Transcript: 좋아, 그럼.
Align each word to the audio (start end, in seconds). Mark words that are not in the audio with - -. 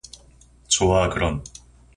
좋아, 0.67 1.09
그럼. 1.09 1.43